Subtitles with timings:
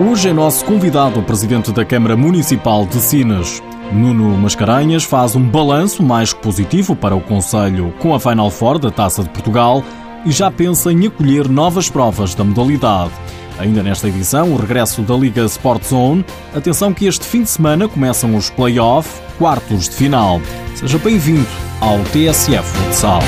[0.00, 3.62] Hoje é nosso convidado o presidente da Câmara Municipal de Sines.
[3.92, 8.90] Nuno Mascarenhas faz um balanço mais positivo para o Conselho com a Final Four da
[8.90, 9.84] Taça de Portugal
[10.26, 13.12] e já pensa em acolher novas provas da modalidade.
[13.56, 16.24] Ainda nesta edição, o regresso da Liga Sport Zone.
[16.52, 19.08] Atenção que este fim de semana começam os play-off,
[19.38, 20.40] quartos de final.
[20.74, 21.46] Seja bem-vindo
[21.80, 23.22] ao TSF Futsal.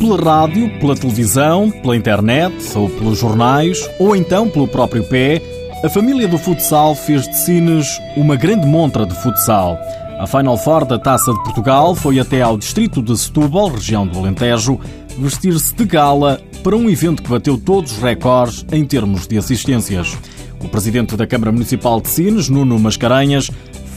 [0.00, 5.42] Pela rádio, pela televisão, pela internet ou pelos jornais, ou então pelo próprio pé,
[5.84, 9.78] a família do futsal fez de Sines uma grande montra de futsal.
[10.18, 14.18] A Final Four da Taça de Portugal foi até ao distrito de Setúbal, região do
[14.18, 14.80] Alentejo,
[15.18, 20.16] vestir-se de gala para um evento que bateu todos os recordes em termos de assistências.
[20.62, 23.50] O presidente da Câmara Municipal de Sines, Nuno Mascarenhas,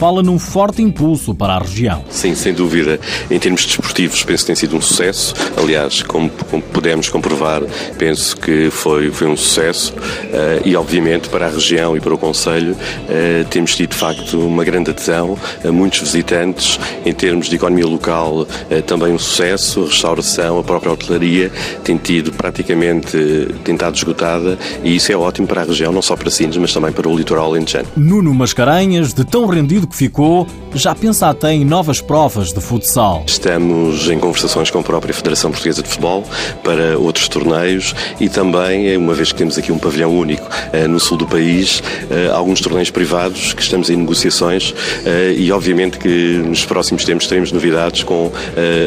[0.04, 2.04] fala num forte impulso para a região.
[2.10, 3.00] Sim, sem dúvida.
[3.32, 5.34] Em termos desportivos, penso que tem sido um sucesso.
[5.56, 7.62] Aliás, como, como pudemos comprovar,
[7.98, 9.94] penso que foi, foi um sucesso.
[9.94, 14.46] Uh, e, obviamente, para a região e para o Conselho, uh, temos tido, de facto,
[14.46, 16.78] uma grande adesão, uh, muitos visitantes.
[17.06, 18.46] Em termos de economia local,
[18.86, 19.84] também um sucesso.
[19.84, 21.50] A restauração, a própria hotelaria
[21.82, 23.18] tem tido praticamente
[23.64, 26.92] tentado esgotada e isso é ótimo para a região, não só para Sines, mas também
[26.92, 27.88] para o litoral alentejano.
[27.96, 33.24] Nuno Mascarenhas, de tão rendido que ficou, já pensa até em novas provas de futsal.
[33.28, 36.24] Estamos em conversações com a própria Federação Portuguesa de Futebol
[36.64, 41.00] para outros torneios e também, uma vez que temos aqui um pavilhão único eh, no
[41.00, 44.74] sul do país, eh, alguns torneios privados que estamos em negociações
[45.06, 48.32] eh, e obviamente que nos próximos tempos teremos novidades com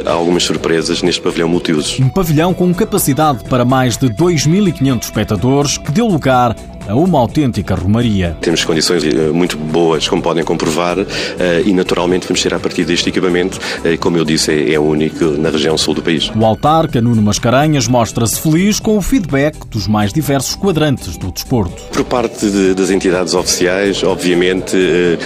[0.07, 2.01] algumas surpresas neste pavilhão multiusos.
[2.01, 6.57] Um pavilhão com capacidade para mais de 2.500 espectadores que deu lugar
[6.89, 8.37] a uma autêntica romaria.
[8.41, 12.85] Temos condições eh, muito boas, como podem comprovar, eh, e naturalmente vamos ter a partir
[12.85, 16.31] deste equipamento, eh, como eu disse, é, é único na região sul do país.
[16.35, 21.83] O autarca Nuno Mascarenhas mostra-se feliz com o feedback dos mais diversos quadrantes do desporto.
[21.93, 24.77] Por parte de, das entidades oficiais, obviamente,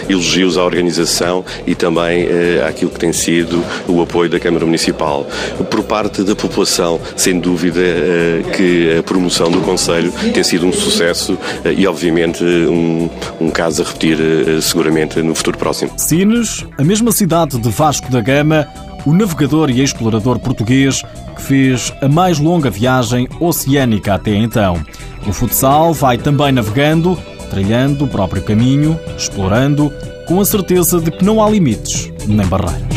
[0.08, 2.27] elogios à organização e também
[2.67, 5.27] àquilo que tem sido o apoio da Câmara Municipal.
[5.70, 7.80] Por parte da população, sem dúvida
[8.56, 13.08] que a promoção do Conselho tem sido um sucesso e, obviamente, um,
[13.40, 15.90] um caso a repetir eh, seguramente no futuro próximo.
[15.96, 18.66] Sines, a mesma cidade de Vasco da Gama,
[19.06, 21.02] o navegador e explorador português
[21.36, 24.83] que fez a mais longa viagem oceânica até então.
[25.27, 27.18] O futsal vai também navegando,
[27.50, 29.92] trilhando o próprio caminho, explorando,
[30.27, 32.89] com a certeza de que não há limites nem barreiras.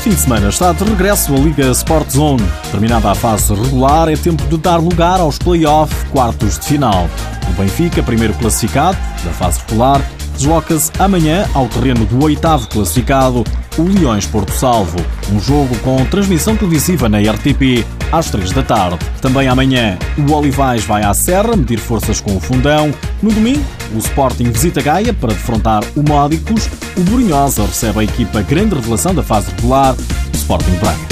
[0.00, 2.42] Fim de semana está de regresso a Liga Sport Zone.
[2.70, 7.06] Terminada a fase regular, é tempo de dar lugar aos play-off quartos de final.
[7.50, 10.00] O Benfica, primeiro classificado da fase regular,
[10.34, 13.44] desloca-se amanhã ao terreno do oitavo classificado,
[13.80, 14.98] o Leões Porto Salvo.
[15.32, 18.98] Um jogo com transmissão televisiva na RTP às 3 da tarde.
[19.20, 22.92] Também amanhã, o Olivais vai à Serra medir forças com o Fundão.
[23.22, 23.64] No domingo,
[23.94, 26.68] o Sporting visita Gaia para defrontar o Módicos.
[26.96, 31.10] O Borinhosa recebe a equipa grande revelação da fase regular, o Sporting Braga.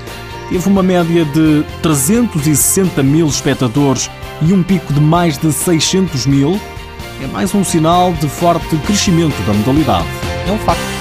[0.49, 4.11] teve uma média de 360 mil espectadores
[4.43, 6.61] e um pico de mais de 600 mil?
[7.23, 10.07] É mais um sinal de forte crescimento da modalidade.
[10.47, 10.92] É um facto.